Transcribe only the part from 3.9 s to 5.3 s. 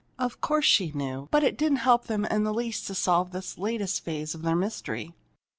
phase of their mystery.